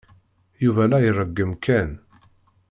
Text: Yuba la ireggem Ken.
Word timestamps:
Yuba 0.63 0.83
la 0.89 0.97
ireggem 1.07 1.51
Ken. 1.63 1.89